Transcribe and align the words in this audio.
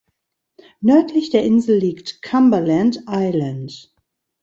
Nördlich 0.79 1.29
der 1.29 1.43
Insel 1.43 1.77
liegt 1.77 2.23
Cumberland 2.23 3.01
Island. 3.07 3.93